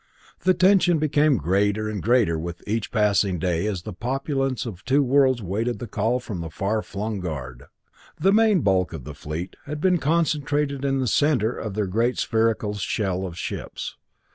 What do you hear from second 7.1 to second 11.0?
guard. The main bulk of the fleet had been concentrated in